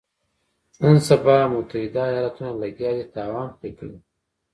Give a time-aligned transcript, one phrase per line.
[0.81, 3.97] نن سبا متحده ایالتونه لګیا دي تاوان پرې کوي.